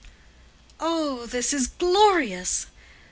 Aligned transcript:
"Oh, 0.79 1.27
this 1.27 1.53
is 1.53 1.67
glorious!" 1.67 2.65